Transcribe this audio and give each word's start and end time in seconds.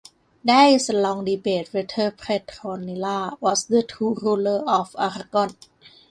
There 0.43 0.69
is 0.69 0.89
a 0.89 0.93
long 0.93 1.25
debate 1.25 1.71
whether 1.75 2.09
Petronilla 2.09 3.37
was 3.39 3.65
the 3.65 3.83
true 3.83 4.15
ruler 4.19 4.63
of 4.67 4.95
Aragon. 4.97 5.55